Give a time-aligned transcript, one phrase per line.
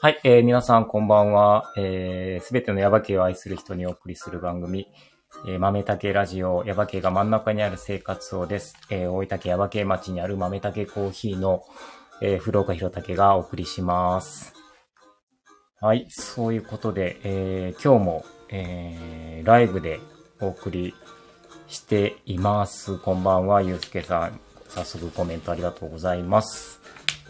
[0.00, 1.72] はい、えー、皆さんこんばんは。
[1.76, 4.86] えー、べてのヤバ系を愛する人にお送りする番組、
[5.46, 8.76] えー、豆竹ラジオ、ヤバ系が真ん中にある生活をです。
[8.90, 11.64] えー、大分県ヤバ系町にある豆竹コーヒーの、
[12.20, 14.54] えー、古岡弘武がお送りします。
[15.80, 20.00] はい、そういうことで、えー、今日も、えー、ライブで
[20.40, 20.94] お送り
[21.68, 22.98] しています。
[22.98, 24.40] こんばんは、ゆうすけさん。
[24.68, 26.80] 早速コメントありがとうございます。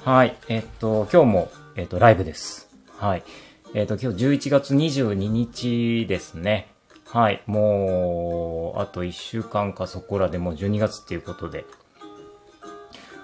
[0.05, 2.71] はい、えっと、今日も、えっ、と、ライブです。
[2.97, 3.23] はい。
[3.75, 6.73] えっ、と、今日11月22日ですね。
[7.05, 7.43] はい。
[7.47, 11.67] もう、あと1週間かそこらでもう12月っていうことで。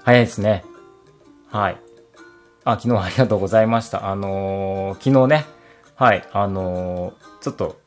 [0.04, 0.64] 早いですね。
[1.54, 1.80] はい。
[2.64, 4.10] あ、昨日ありがとうございました。
[4.10, 5.46] あのー、昨日ね、
[5.94, 7.80] はい、あのー、ちょっと、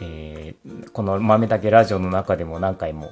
[0.00, 3.10] えー、この豆だけラジオの中でも何回も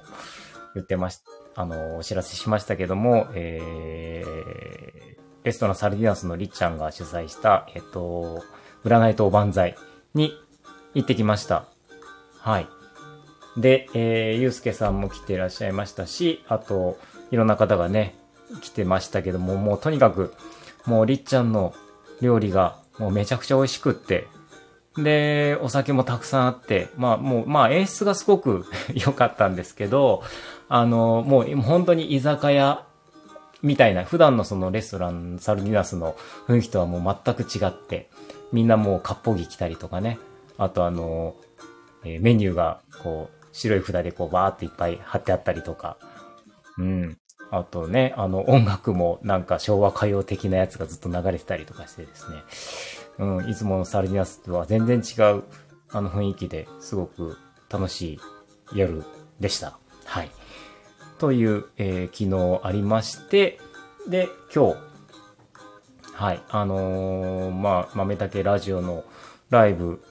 [0.74, 1.20] 言ってまし、
[1.54, 8.42] あのお知らせしましたけども、えー、レストランサルディナスのりっちゃんが主催した、えっと、
[8.86, 9.76] 占いとおばんざい
[10.14, 10.32] に
[10.94, 11.66] 行ってきました。
[12.38, 12.68] はい。
[13.58, 16.96] で、えー、ゆうすけさんも来ていらっしゃいましたし、あと、
[17.30, 18.14] いろんな方がね、
[18.60, 20.34] 来てましたけども、もうとにかく、
[20.86, 21.74] もうりっちゃんの
[22.20, 24.26] 料理がもうめちゃくちゃ美味しくって、
[24.96, 30.22] で、お酒もたくさんあって、まあもう、まあ演出がすごく 良かったんですけど、
[30.68, 32.84] あの、もう本当に居酒屋
[33.62, 38.10] みたいな、普段のそのレストラン、サルディナスの雰囲気とはもう全く違って、
[38.52, 40.18] みんなもう割烹着着たりとかね、
[40.56, 41.34] あとあの、
[42.04, 45.96] え、メニューがこう、白い札でこうバーっていっぱい貼ってあったりとか、
[46.78, 47.18] うん。
[47.50, 52.36] あとね、あの音楽もなんか昭和歌謡的なやつがずっと流れてたりとかしてですね、
[53.18, 55.44] うん、いつものサルディナスとは全然違う
[55.90, 57.38] あの雰囲気ですごく
[57.70, 58.20] 楽しい
[58.74, 59.02] 夜
[59.40, 59.78] でした。
[60.04, 60.30] はい。
[61.18, 63.58] という、えー、機能ありまして、
[64.08, 64.76] で、今日、
[66.14, 69.04] はい、あのー、まあ、豆竹ラジオの
[69.50, 70.02] ライブ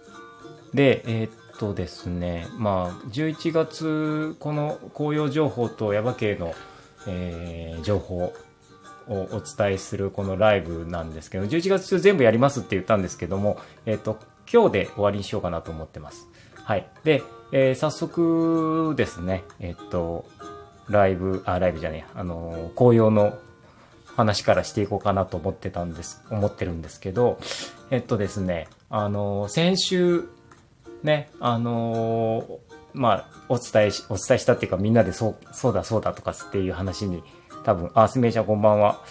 [0.74, 6.54] で、えー、っとですね、まあ、11月、この紅葉情報と耶馬渓の、
[7.08, 8.34] えー、情報を
[9.08, 14.20] お伝えするこのライブなんですけど、11月中全部やりますって言ったんですけども、えっと、
[14.52, 16.28] 今日で終わりにしようかなと思ってます。
[16.56, 16.88] はい。
[17.04, 20.26] で、えー、早速ですね、えっと、
[20.90, 23.38] ライブ、あ、ライブじゃねえ、あの、紅葉の
[24.16, 27.40] 話からしていこうかなと思ってたんです、思ってるんですけど、
[27.92, 30.28] えっとですね、あの、先週、
[31.04, 32.60] ね、あの、
[33.00, 37.24] まあ、お伝えし、お伝えしたっていうかみんなでそう、そうだそうだとかっていう話に、
[37.64, 39.02] 多分、あ、すめちゃんこんばんは。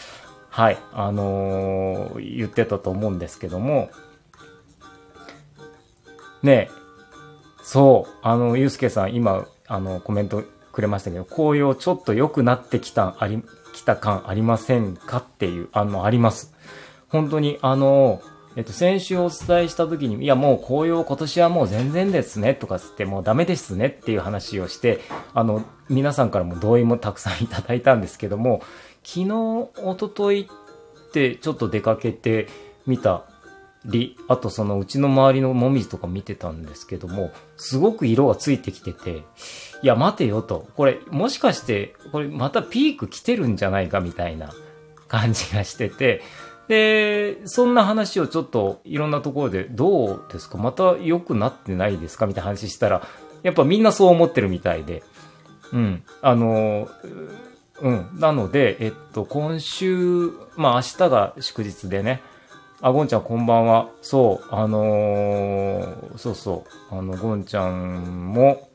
[0.48, 3.91] はい、あのー、言ってたと思うんですけども、
[6.42, 6.70] ね
[7.62, 13.42] そう、あの、ゆうすけさん、今、あの、コメントくれましたけど、紅葉ちょっと良くなってきた、あり、
[13.72, 16.54] きた感ありませんかっていう、あの、あります。
[17.08, 18.22] 本当に、あの、
[18.56, 25.00] えっと、先週お伝えした時に、いや、もう紅葉今年はもう全然ですね、とかつって、もうダメですねっていう話をして、
[25.34, 28.62] あの、皆さんからも同意もたくさんいただいたんですけども、
[29.04, 29.32] 昨日、
[29.84, 32.48] おとといってちょっと出かけて
[32.86, 33.24] みた
[33.84, 39.22] り、あとそのうちの周りのもみじとか見てたんですけども、すごく色がついてきてて、
[39.82, 44.50] いや待てよと、これもしかしてこれまたピーク来てるんじゃないかみたいな
[45.08, 46.22] 感じがしてて、
[46.69, 50.59] で、そんな話をちょっといろんなところでどうですか？
[50.59, 52.27] また良くなってないですか？
[52.27, 53.06] みたいな話したら、
[53.43, 55.04] やっぱみんなそう思ってるみたいで、
[55.72, 56.88] うん、あの、
[57.81, 62.22] うん、なので、えっと、今週、まあ明日が祝日でね、
[62.81, 63.88] あ、ゴンちゃんこんばんは。
[64.03, 68.69] そう、あのー、そうそう、あの、ゴンちゃんも、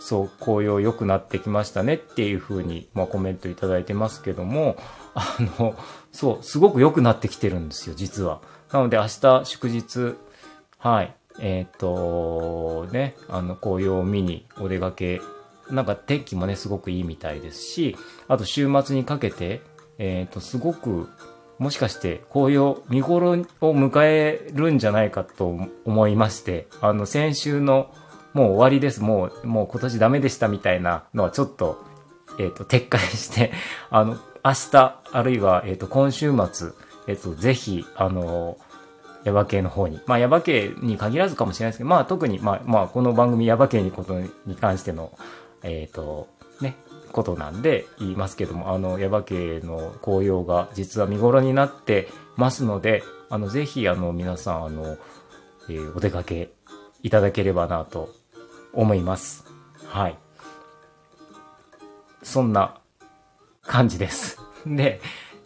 [0.00, 4.76] そう、紅葉良くなってきましたねっていう風に、まあコメントいただいてますけども、
[5.14, 5.74] あの、
[6.16, 8.40] そう、すごく良くなってきてるんですよ、実は。
[8.72, 10.14] なので明日祝日、
[10.78, 15.20] はい、えっ、と、ね、あの、紅葉を見にお出かけ、
[15.70, 17.96] なんか天気もね、すごくいいみたいですし、
[18.28, 19.60] あと週末にかけて、
[19.98, 21.08] えっ、と、すごく
[21.58, 25.54] もしかして紅葉見頃を迎えるんじゃないかと
[25.84, 27.92] 思いまして、あの先週の
[28.32, 31.84] もう終わりです、もう、もう今年ダメでしたみたいなのはちょっと、
[32.38, 33.52] えっ、ー、と、撤回して、
[33.90, 36.70] あの、明日、あるいは、えっ、と、今週末、
[37.08, 38.56] えっ、と、ぜひ、あの、
[39.24, 45.18] ヤバ系の方に、まあ、ヤバ系に限らずかもしれないですけど、まあ、特に、まあ、まあ、この番組ヤバ系にことに関しての、
[45.64, 46.28] えっ、と、
[46.60, 46.76] ね、
[47.10, 52.06] ことなんで言いますけども、あの、耶馬渓の紅葉が実は見頃になって
[52.36, 54.96] ますので、あの、ぜひ、あの、皆さん、あの、
[55.68, 56.50] えー、お出かけ
[57.02, 58.14] いただければなと
[58.72, 59.44] 思います。
[59.88, 60.16] はい。
[62.22, 62.78] そんな
[63.66, 64.38] 感じです。
[64.66, 65.00] で、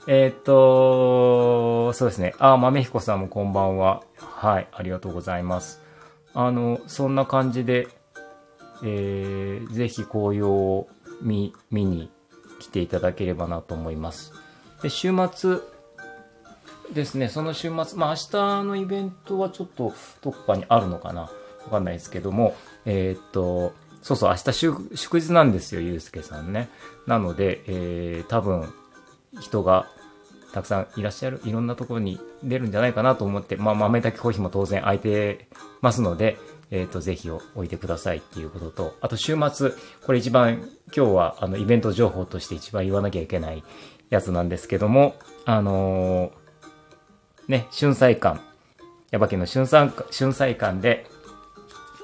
[0.06, 2.34] えー、っと、そうですね。
[2.38, 4.02] あ、豆彦さんもこんばんは。
[4.18, 5.82] はい、ありがとうございます。
[6.32, 7.88] あの、そんな感じで、
[8.82, 10.88] えー、ぜひ紅葉を
[11.22, 12.10] 見、見に
[12.60, 14.32] 来ていただければなと思います。
[14.82, 15.58] で、週末
[16.94, 19.92] ですね、その週末、まあ明日のイベントはちょっと
[20.22, 21.30] どこかにあるのかなわ
[21.70, 26.68] かんないですけども、えー、っと、そうそう、明日祝祝日なんですよ、ゆうすけさんね。
[27.06, 28.72] なので、えー、多分、
[29.40, 29.86] 人が
[30.52, 35.48] たくさんいらっしゃる、いろんなところに出るんじゃないかなと思って、まあ、豆炊きコーヒーも当然空いて
[35.80, 36.38] ますので、
[36.70, 39.72] えっ、ー、と、ぜひ置いてくださいっていうことと、あと週末、
[40.04, 43.62] これ一番、今日はあの、イベント情報として一番言わなきゃいけない
[44.08, 45.14] やつなんですけども、
[45.44, 48.40] あのー、ね、春菜館、
[49.10, 51.06] 矢場家の春菜春菜館で、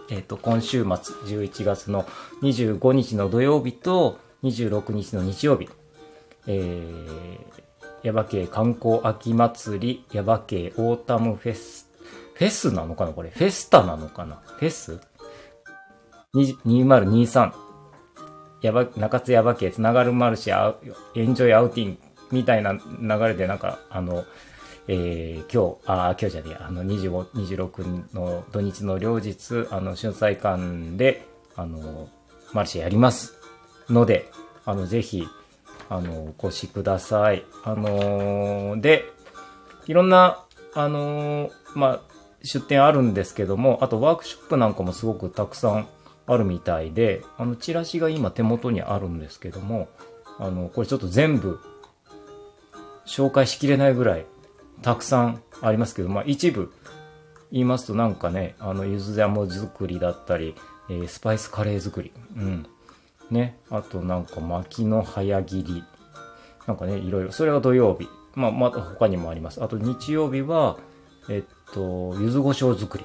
[0.08, 2.04] えっ、ー、と、今週末、11月の
[2.42, 5.68] 25日の土曜日と26日の日曜日、
[6.46, 7.38] えー、
[8.04, 11.88] 耶馬渓観光秋祭り、耶馬渓オータムフェス、
[12.34, 13.30] フェスなのかなこれ？
[13.30, 14.42] フェスタなのかな？
[14.46, 15.00] フェス
[16.34, 17.52] ?2023。
[18.62, 20.74] やば、中津耶馬渓つながるマルシェ
[21.14, 21.98] エンジョイアウティン
[22.30, 22.80] みたいな流
[23.26, 24.24] れでなんか、あの、
[24.88, 32.08] えー、今日、あ、今日じゃねえあの、25、26の土日の両日、あの、春菜館で、あの、
[32.52, 33.34] マルシェやります。
[33.90, 34.30] ので、
[34.64, 35.26] あの、ぜひ、
[35.88, 37.44] あの、お越しください。
[37.64, 39.04] あのー、で、
[39.86, 40.44] いろんな、
[40.74, 42.00] あのー、まあ、
[42.42, 45.88] 出店あるんですけども、あとワークショップなんかもすごくたくさん
[46.26, 49.88] あるみたいで、あの、チラシが今手元にあるんですけども、
[50.38, 51.60] あの、これちょっと全部、
[53.06, 54.26] 紹介しきれないぐらい、
[54.86, 56.72] たくさんありますけど、まあ、一部
[57.50, 60.54] 言いますとなんかね、あの、ゆずジャム作りだったり、
[60.88, 62.66] えー、スパイスカレー作り、うん。
[63.32, 65.82] ね、あとなんか薪の早切り。
[66.68, 67.32] なんかね、いろいろ。
[67.32, 68.08] それは土曜日。
[68.36, 69.60] まあ、また他にもあります。
[69.60, 70.78] あと日曜日は、
[71.28, 73.04] えっと、柚子胡椒作り。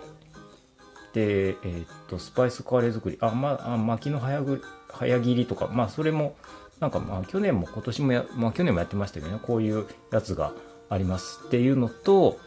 [1.13, 3.18] で、えっと、スパイスカレー作り。
[3.22, 4.62] あ、まあ、薪の早ぐ
[4.92, 5.66] 早切りとか。
[5.66, 6.36] まあ、それも、
[6.80, 10.54] なんかまあ、去年も今年もや、まあ、去年もやってましたけどね、こういうやつが
[10.92, 12.38] ありますっていうのと、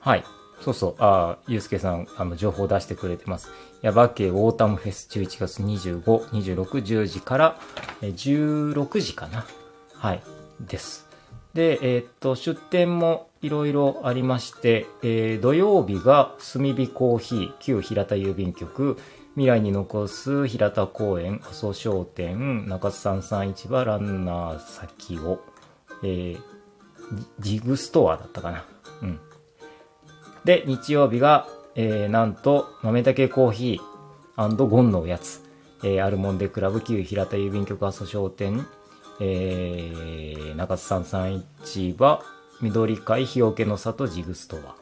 [0.00, 0.24] はい。
[0.60, 3.50] そうそう、ああゆうすけさん、あの、情報を出してくれてます。
[3.82, 7.58] ヤバ系ウォータムフェス11月25、26、10時から、
[8.00, 9.46] え16時かな。
[9.94, 10.22] はい。
[10.60, 11.08] です。
[11.54, 18.98] で、えー、っと、出店もいろいろありまして、えー、土曜日が炭火コーヒー、旧平田郵便局、
[19.34, 25.40] 未来に残す平田公園、阿蘇商店、中津三三市場、ランナー先を、
[26.02, 26.51] えー、
[27.38, 28.64] ジグストアだったかな。
[29.02, 29.20] うん。
[30.44, 35.42] で、日曜日が、えー、なんと、豆竹コーヒーゴンのおやつ、
[35.82, 38.66] えー、アルモンデクラブ旧平田郵便局阿蘇商店、
[39.20, 42.22] えー、中津三三市場、
[42.60, 44.74] 緑海日よけの里ジグストア。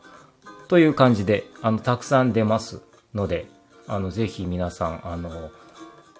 [0.68, 2.80] という感じで、あの、たくさん出ます
[3.14, 3.46] ので、
[3.86, 5.50] あの、ぜひ皆さん、あの、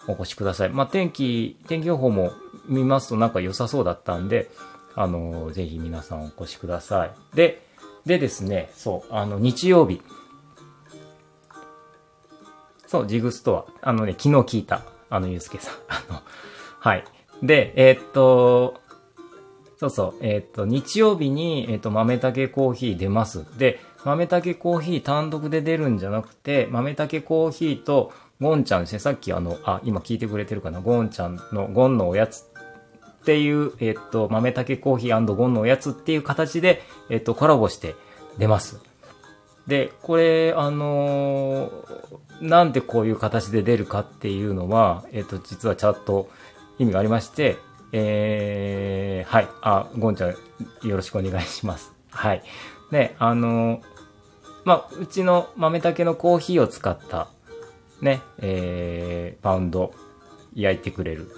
[0.09, 0.71] お越しください。
[0.71, 2.33] まあ、天気、天気予報も
[2.67, 4.51] 見ますとなんか良さそうだったんで、
[4.95, 7.37] あの、ぜひ皆さんお越しください。
[7.37, 7.63] で、
[8.07, 10.03] でですね、そう、あの、日曜日。
[12.87, 13.91] そう、ジグストア。
[13.91, 14.83] あのね、昨日聞いた。
[15.11, 15.75] あの、ゆうすけさん。
[15.89, 16.21] あの、
[16.81, 17.05] はい。
[17.43, 18.81] で、えー、っと、
[19.77, 23.47] そうそう、えー、っと、日曜日に、えー、っと、豆竹コーヒー出ます。
[23.59, 32.51] で、豆竹コーヒー単独で出るんじゃなくて、豆竹コーヒーと、ゴンちゃんですね、さっきあの、あ、今聞いてくれてるかな、ゴンちゃんの、ゴンのおやつ
[33.21, 37.95] っていう、えっ、と、豆竹コーヒーゴンのおやつっていう形で、えっ、と、コラボして
[38.39, 38.81] 出ます。
[39.67, 46.31] で、これ、あのー、なんでこういう形で出るかっていうのは、えっ、と、実はちゃんと
[46.79, 47.59] 意味がありまして、
[47.93, 49.49] えー、はい。
[49.63, 50.31] あ、ゴンちゃん、
[50.89, 51.93] よろしくお願いします。
[52.11, 52.43] はい。
[52.91, 53.83] で、あの
[54.65, 57.29] まあ、うちの豆竹のコーヒーを使った、
[58.01, 59.93] ね、えー、パウンド
[60.55, 61.31] 焼いてくれる、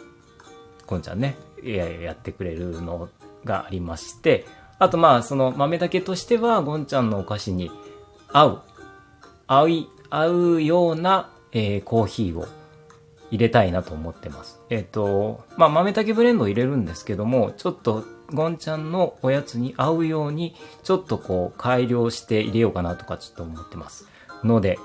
[0.86, 1.36] ゴンちゃんね。
[1.64, 3.08] やってくれるの
[3.44, 4.46] がありまして、
[4.78, 7.70] あとまあ、その豆だけとしては、ゴンちゃんのお菓子に
[8.32, 8.62] 合う、
[9.46, 12.46] 合い、合うような、えー、コーヒーを
[13.30, 14.60] 入れたいなと思ってます。
[14.70, 24.08] えっ、ー、と、まあ、豆炊きブレンドを入れるんですけども、ちょっと、ゴンちゃんのおやつに合うように、ちょっとこう、改良して入れようかなとかちょっと思ってます。
[24.42, 24.78] ので、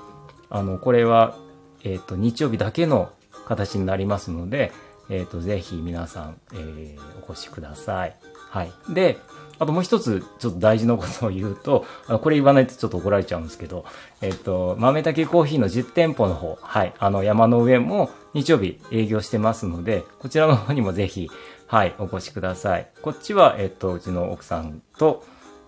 [0.48, 1.36] あの、これは、
[1.82, 3.10] えっ、ー、と、日曜日だけの
[3.46, 4.72] 形になりますので、
[5.10, 8.16] えっ、と、ぜひ皆さん、えーお越しください。
[8.50, 8.72] はい。
[8.88, 9.18] で、
[9.58, 13.84] あともう一つ、ちょっと大事なことを言うと、あのこれ言わないとちょっと怒られちゃうんですけど、
[14.22, 21.28] えっ、と、豆竹コーヒーの実店舗の方、はい、あの、山の上も日曜日営業してますので、こちらの方にもぜひ、
[21.66, 22.88] はい、お越しください。
[23.02, 25.24] こっちは、えっ、と、うちの奥さんと、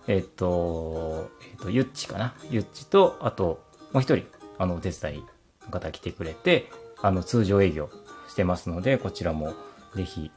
[0.07, 2.33] えっ、と、えっ、と、ゆっちかな？
[2.49, 4.25] ゆっちと、あと、もう一人、
[4.57, 5.23] あの、お手伝い
[5.65, 6.71] の方来てくれて、
[7.03, 7.89] あの、通常営業
[8.31, 9.53] してますので、こちらも
[9.93, 10.31] ぜひ、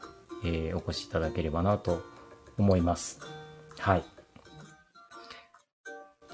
[0.45, 2.03] えーお越しいただければなと
[2.59, 3.21] 思います。
[3.79, 4.05] はい。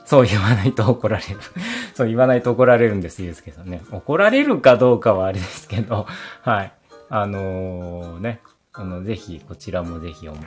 [0.07, 1.37] そう言わないと怒られる。
[1.95, 3.83] そう言わないと怒られるんです、ゆうすけさんね。
[3.93, 6.07] 怒られるかどうかはあれですけど、
[6.43, 6.73] はい。
[7.11, 8.41] あのね、
[8.73, 10.39] あの、ぜひ、こちらもぜひおめ、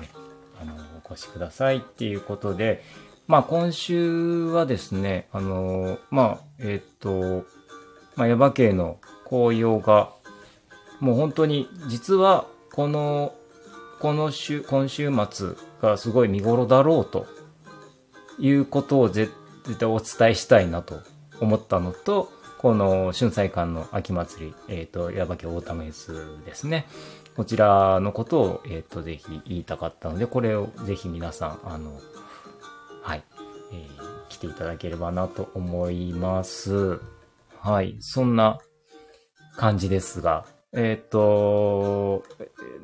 [0.60, 0.74] あの、
[1.08, 2.84] お越しくださいっていうことで、
[3.28, 7.46] まあ今週はですね、あのまあ、えっ、と、
[8.16, 10.12] まあ、ヤバ系の紅葉が、
[11.04, 13.36] もう本当に、実は、この、
[14.00, 15.50] この週、今週末
[15.82, 17.28] がすごい見頃だろうと
[18.40, 19.32] いうことを絶
[19.80, 21.02] 対お伝えしたいなと
[21.40, 26.88] 思ったのと、この春祭館の秋祭り、えっ、と、矢場家オータムエスですね。
[27.36, 32.00] こちらのことを、えっ、と、ぜひ言いたかったので、これをぜひ皆さん、あの、
[33.02, 33.24] はい、
[33.72, 37.00] えー来ていただければなと思います。
[37.60, 38.60] はい、そんな
[39.56, 42.24] 感じですが、えっ、と、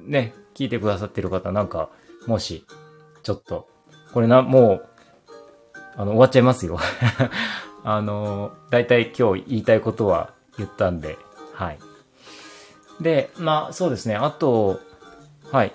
[0.05, 1.89] ね、聞いてくださってる方、なんか、
[2.27, 2.65] もし、
[3.23, 3.67] ちょっと、
[4.13, 4.89] これな、もう、
[5.95, 6.79] あの、終わっちゃいますよ。
[7.83, 11.17] あの、だいたい今日言いたいことは言ったんで、
[11.53, 11.79] はい。
[13.01, 14.15] で、まあ、そうですね。
[14.15, 14.79] あと、
[15.51, 15.73] はい。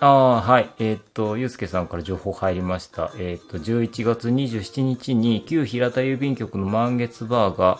[0.00, 0.70] ああ、はい。
[0.78, 3.12] えーっと、ゆうすけさんから情報入りました。
[3.16, 7.78] えーっと、11月27日に旧平田郵便局の満月バーが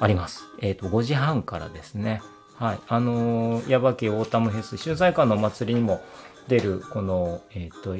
[0.00, 0.44] あります。
[0.60, 2.22] えーっと、5時半からですね。
[2.58, 2.78] はい。
[2.88, 6.00] あのー、矢場家オータムフェス、春祭館の祭りにも
[6.48, 7.96] 出る、この、えーっと、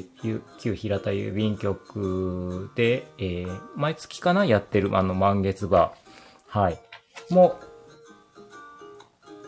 [0.59, 6.59] 旧平田郵便局で、えー毎月かなやってる、あの、満月バー。
[6.59, 6.79] はい。
[7.29, 7.59] も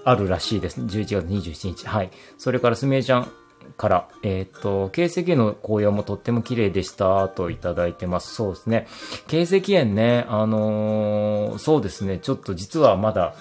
[0.06, 0.82] あるらしいです。
[0.82, 1.88] 11月27日。
[1.88, 2.12] はい。
[2.38, 3.32] それから、すみえちゃん
[3.78, 8.36] から、えっ、と、形跡の紅葉もとっても綺麗でした、といただいてます。
[8.36, 8.88] そうですね。
[9.28, 12.20] 形跡園ね、あのーそうですね。
[12.20, 13.36] ちょっと実はまだ、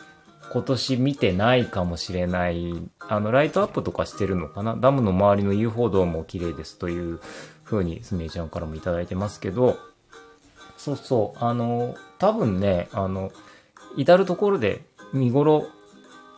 [0.53, 2.73] 今年見てないかもしれない。
[3.01, 4.77] あの、ライトアップとかしてるのかな？
[4.77, 7.21] ダムの周りの遊歩道も綺麗ですという
[7.65, 9.79] 風に、すみえちゃんからもいただいてますけど、
[10.77, 13.31] そうそう、あの、多分ね、あの、
[13.97, 14.81] 至るところで
[15.13, 15.67] 見頃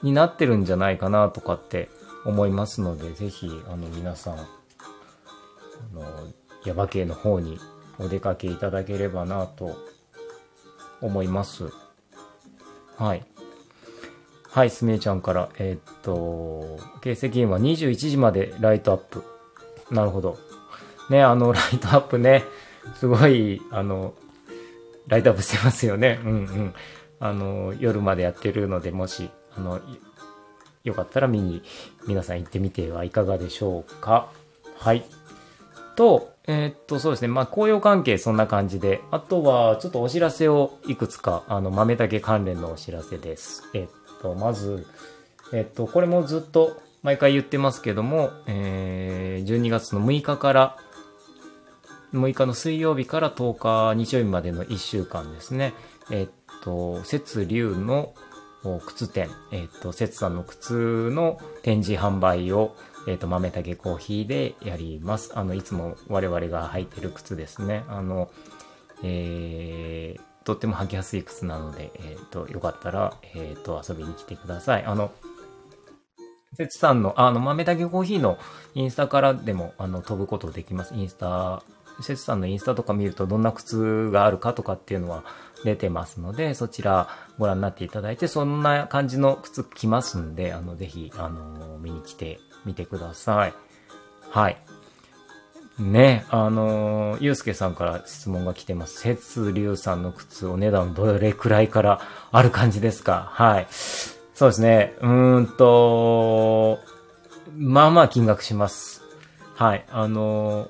[0.02, 1.88] になってるんじゃないかなとかって
[2.24, 4.46] 思いますので、ぜひ、あの、皆さん、あ
[5.92, 6.02] の、
[6.64, 7.58] 耶馬渓の方に
[7.98, 9.76] お出かけいただければなと
[11.00, 11.70] 思います。
[12.96, 13.24] はい。
[14.52, 19.22] はい、すみえちゃんから、えーっと、渓石園は21時までライトアップ。
[19.92, 20.38] なるほど。
[21.08, 22.44] ね、あの、 ライトアップね、
[22.96, 24.14] すごい、あの、
[25.06, 26.20] ライトアップしてますよね。
[26.24, 26.74] うんうん。
[27.20, 29.80] あの、夜までやってるので、もし、あの、
[30.82, 31.62] よかったら見に、
[32.08, 34.30] 皆さん行ってみてはいかがでしょうか。
[34.76, 35.04] はい。
[35.94, 37.28] と、えーっと、そうですね。
[37.28, 43.62] まあ、紅葉関係そんな感じで、あとは、ちょっとお知らせをいくつか、あの、豆竹関連のお知らせです。
[43.74, 43.90] えーっ
[44.20, 44.86] と、まず、
[45.52, 50.76] えっと、これもずっと毎回言ってますけども、えー12月の6日から、
[52.12, 55.72] 6日の水曜日から10日日曜日までの1週間ですね。
[56.10, 56.28] えっ
[56.62, 58.14] と、節流の
[58.84, 62.76] 靴店、えっと、節さんの靴の展示販売を、
[63.08, 65.32] えっと、豆竹コーヒーでやります。
[65.34, 67.84] あの、いつも我々が履いてる靴ですね。
[67.88, 68.30] あの、
[69.02, 74.84] えーとっても履きやすい靴なので、えーっと、よかったら、えーっと、遊びに来てください。
[74.84, 75.12] あの、
[76.56, 78.36] 節さんの、あの、豆竹コーヒーの
[78.74, 80.94] インスタからでも、あの、飛ぶことできます。
[80.94, 81.62] インスタ、
[82.00, 85.22] 節さんのインスタとか見ると、どんな靴があるかとかっていうのは
[85.64, 93.54] 出てますので、そちらご覧になっていただいて、そんな感じの靴着ますんで、あの、ぜひ、あの、見に来てみてください。
[94.30, 94.60] はい。
[95.80, 99.00] ね、あのゆうすけさんから質問が来てます。
[99.00, 103.28] 節流さんの靴、お値段どれくらいからある感じですか？
[103.32, 103.66] はい。
[103.70, 104.94] そうですね。
[105.00, 106.78] うーんと、
[107.56, 109.02] まあまあ金額します。
[109.54, 109.86] はい。
[109.90, 110.68] あの、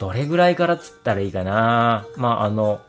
[0.00, 2.04] どれぐらいからつったらいいかな？
[2.16, 2.80] まああの、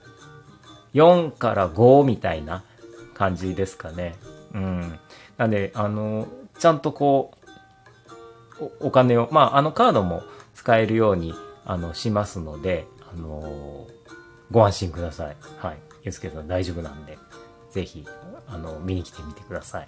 [0.95, 2.63] 4から5みたいな
[3.13, 4.15] 感じですかね。
[4.55, 4.99] うん。
[5.37, 6.27] なんで、あの、
[6.57, 7.31] ちゃんとこ
[8.59, 10.23] う、おお金を、まああのカードも
[10.67, 11.33] 使えるように、
[11.63, 13.87] あの、しますので、あの、
[14.51, 15.37] ご安心ください。
[15.59, 15.77] はい。
[16.03, 17.17] ゆうすけさん大丈夫なんで、
[17.71, 18.05] ぜひ、
[18.47, 19.87] あの、見に来てみてください。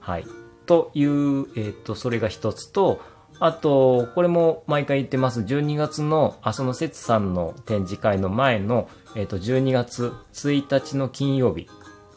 [0.00, 0.24] はい。
[0.66, 3.02] という、えっ、と、それが一つと、
[3.38, 5.42] あと、これも毎回言ってます。
[5.42, 11.68] 12月の、あ、その節さんの展示会の前の、えっ、と、12月1日の金曜日、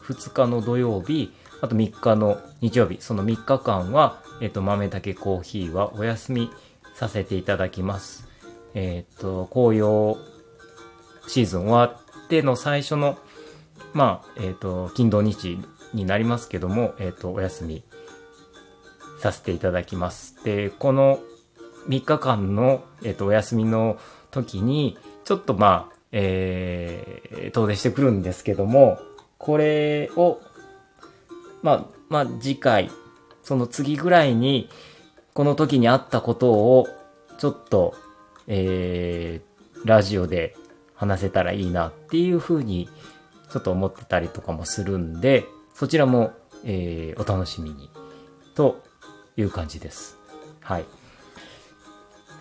[0.02, 6.50] 2日の土曜日、あと3日の日曜日、その3日間は、えっ、と、豆竹コーヒーはお休み
[6.98, 8.26] させていただきます。
[8.74, 10.16] えっ、と、紅葉
[11.28, 13.18] シーズン終わっての最初の、
[13.92, 15.60] まあ、えっ、と、金土日
[15.94, 17.84] になりますけども、えっ、と、お休み
[19.20, 20.42] させていただきます。
[20.42, 21.20] で、この
[21.88, 23.96] 3日間の、えっ、と、お休みの
[24.32, 28.98] 時に、ちょっとまあ、えー、遠出してくるんですけども、
[29.38, 30.40] これを、
[31.62, 32.90] まあ、まあ、次回、
[33.44, 34.68] その次ぐらいに、
[35.34, 36.88] この時にあったことを、
[37.38, 37.94] ちょっと、
[38.46, 40.56] えー、ラジオで
[40.94, 42.88] 話せたらいいなっていうふうに、
[43.50, 46.32] ちょっと思ってたりとかもするんで、そちらも、
[46.64, 47.90] えー、お楽しみに、
[48.54, 48.82] と
[49.36, 50.18] いう感じです。
[50.60, 50.84] はい。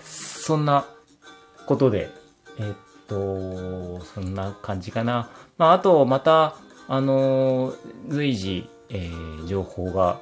[0.01, 0.86] そんな
[1.67, 2.10] ことで、
[2.58, 2.77] えー、っ
[4.00, 5.29] と、そんな感じかな。
[5.58, 6.56] まあ、あと、また、
[6.88, 7.77] あのー、
[8.08, 10.20] 随時、えー、情報が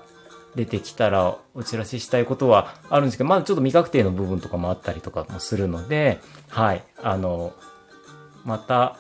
[0.56, 6.20] 出てきたらお知らせしたいことはあるんですけど、まだちょっと未確定の部分とかもあったりとかもするので、
[6.50, 7.54] はい、あの、
[8.46, 8.98] また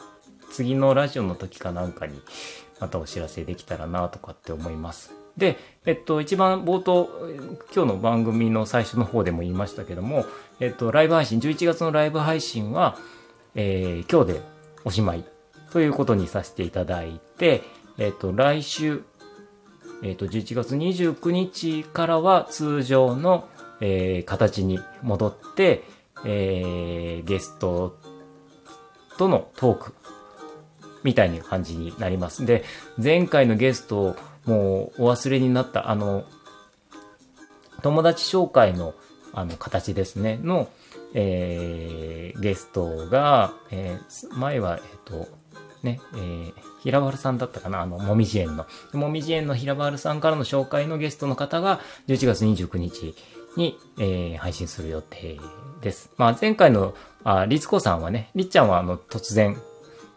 [0.52, 2.20] 次のラジオの時かなんかに
[2.80, 5.14] またお知らせできたらなとかって思います。
[5.38, 7.10] で、えっと、一番冒頭、
[7.74, 10.26] 今日の番組の最初の方でも言いましたけども、
[10.60, 12.98] えっと、ライブ配信、11月のライブ配信は、
[13.54, 14.42] えー、今日で
[14.86, 15.26] おしまい
[15.72, 17.64] ということにさせていただいて、
[17.98, 19.04] えっと、来週、
[20.04, 23.48] えっと、11月29日からは通常の、
[23.82, 25.84] えー、形に戻って、
[26.26, 27.98] えー、ゲスト
[29.18, 29.94] とのトーク
[31.04, 32.46] みたいな感じになります。
[32.46, 32.64] で、
[33.02, 36.26] 前回のゲストを、もうお忘れになった、あの、
[37.82, 38.94] 友達紹介の
[39.38, 40.70] あの形ですね、の、
[41.14, 45.28] えー、ゲストが、えー、前は、えっ、ー、と、
[45.86, 48.66] ね、えー、平原さんだったかなあの、もみじ園の。
[48.94, 53.16] もみじ園の平原さんからの紹介のゲストの方が、11月29日
[53.56, 55.40] に、えー、配信する予定
[55.82, 56.12] です。
[56.18, 56.94] まあ、前回の、
[57.24, 59.58] あ、リツコさんはね、りっちゃんはあの、突然、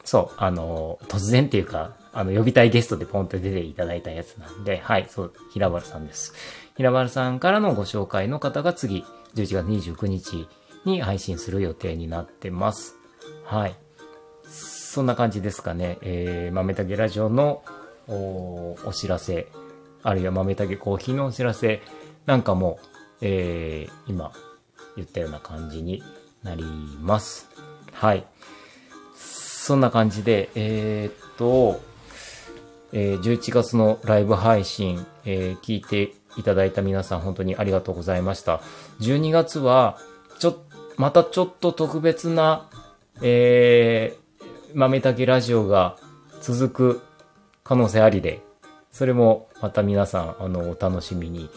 [0.04, 6.34] そう、あの、突然っていうか、あの、呼びたいゲストでポンと出ていただいたやつなんで、はい、そう、平原さんです。
[6.76, 9.04] 平原さんからのご紹介の方が次、
[9.34, 10.48] 11月29日
[10.84, 12.96] に配信する予定になってます。
[13.44, 13.76] はい。
[14.88, 15.98] そんな感じですかね。
[16.00, 17.62] えー、豆たけラジオの
[18.08, 19.46] おお知らせ、
[20.02, 21.82] あるいは豆たけコーヒーのお知らせ
[22.24, 22.80] なんかも、
[23.20, 24.32] えー、今
[24.96, 26.02] 言ったような感じに
[26.42, 26.64] なり
[27.02, 27.50] ます。
[27.92, 28.24] はい。
[29.14, 31.82] そんな感じで、えー、っと、
[32.94, 38.62] えー、11月のライブ配信、えー、聞いていただいた皆さん本当にありがとうございました。
[39.00, 39.98] 12月は、
[40.38, 40.62] ちょ、
[40.96, 42.70] またちょっと特別な、
[43.20, 44.27] えー、
[44.74, 45.96] 豆竹ラジオが
[46.40, 47.02] 続く
[47.64, 48.40] 可能性ありで、
[48.90, 51.50] それもまた皆さん、あの、お楽しみに、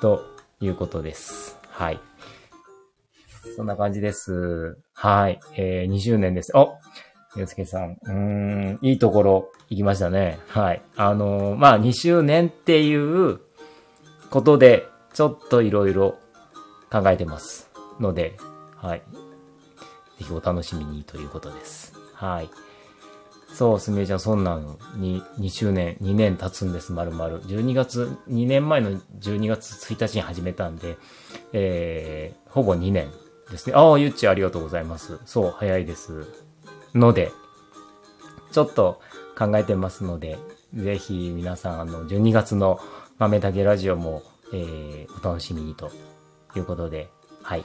[0.00, 0.24] と
[0.60, 1.58] いうことです。
[1.68, 2.00] はい。
[3.56, 4.78] そんな感じです。
[4.94, 5.40] はい。
[5.56, 6.52] えー、20年です。
[6.56, 6.78] お
[7.36, 7.98] ゆうすけさん。
[8.02, 10.38] うん、いいところ行きましたね。
[10.48, 10.82] はい。
[10.96, 13.40] あのー、まあ、2周年っていう
[14.30, 16.18] ことで、ちょっといろいろ
[16.90, 17.68] 考えてます。
[18.00, 18.36] ので、
[18.76, 19.02] はい。
[20.18, 21.97] ぜひお楽しみにということです。
[22.18, 22.50] はい。
[23.54, 27.40] そう、すみれちゃん、そんなのに2周年、2年経つんです、まるまる。
[27.44, 30.98] 12月、2年前の12月1日に始めたんで、
[31.52, 33.08] えー、ほぼ2年
[33.50, 33.74] ですね。
[33.76, 35.20] ああ、ゆっちありがとうございます。
[35.26, 36.26] そう、早いです。
[36.92, 37.30] ので、
[38.50, 39.00] ちょっと
[39.38, 40.38] 考えてますので、
[40.74, 42.80] ぜひ皆さん、あの、12月の
[43.18, 45.92] 豆だけラジオも、えー、お楽しみにと
[46.56, 47.08] いうことで、
[47.42, 47.64] はい。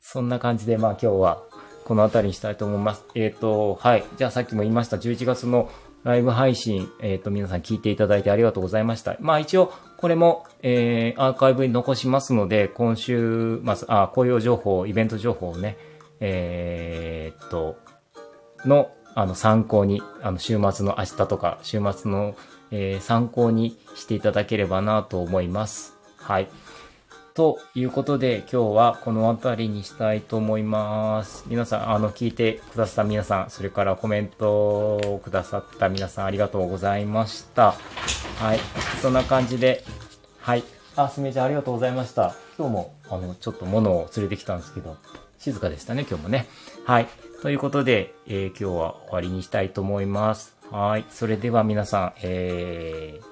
[0.00, 1.42] そんな感じで、まあ今日は
[1.84, 3.04] この辺りにしたいと思います。
[3.14, 4.04] えっ、ー、と、はい。
[4.16, 5.70] じゃあさっきも言いました、11月の
[6.04, 9.16] ライブ配信、えっ、ー、と、皆さん聞いていただいてありがとうございました。
[9.20, 15.76] まあ一応、これも、えー、アーカイブに残しますので、今週末、あ、紅葉情報、イベント情報をね、
[16.18, 17.76] えー、っと、
[18.64, 22.34] の、あの、参考に、あの、週末の明日とか、週末の、
[22.70, 25.96] えー、参考にしていただければなと思います。
[26.16, 26.48] はい。
[27.34, 31.44] ということで、今日はこの辺りにしたいと思います。
[31.46, 37.74] 皆さん、あの、聞いてくださった皆さん、それからコメントをくださった皆さん、ありがとうございました。
[38.38, 38.58] はい。
[39.00, 39.82] そんな感じで、
[40.40, 40.64] はい。
[40.94, 42.34] あ、すみちゃん、ありがとうございました。
[42.58, 44.96] 今日も、あの、ちょっと物を連れてきたんですけど、
[45.38, 46.46] 静かでしたね、今日もね。
[46.84, 47.08] はい。
[47.40, 50.54] ということで、えー、今日は終わりにしたいと思います。
[50.70, 51.06] はい。
[51.08, 53.24] それでは皆さん、えー、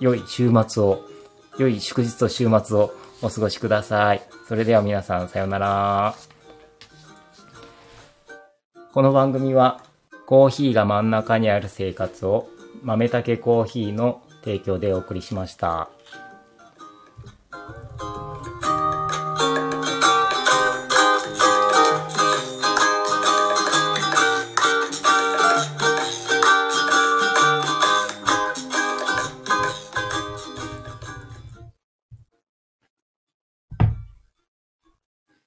[0.00, 1.13] 良い週末を、
[1.58, 4.22] 良い祝日と週末をお過ごしください。
[4.48, 6.14] それでは皆さんさようなら。
[8.92, 9.82] この番組は
[10.26, 12.48] コーヒーが真ん中にある生活を
[12.82, 15.88] 豆たけコーヒーの提供でお送りしました。